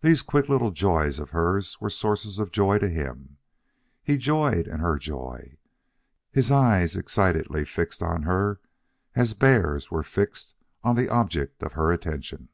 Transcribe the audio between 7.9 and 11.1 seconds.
on her as hers were fixed on the